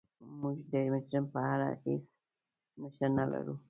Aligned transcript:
موږ 0.41 0.57
د 0.71 0.73
مجرم 0.93 1.25
په 1.33 1.39
اړه 1.51 1.69
هیڅ 1.83 2.05
نښه 2.81 3.07
نلرو. 3.15 3.55